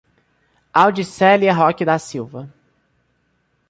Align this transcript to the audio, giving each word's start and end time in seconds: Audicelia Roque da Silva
Audicelia 0.73 1.53
Roque 1.53 1.85
da 1.85 1.99
Silva 1.99 2.51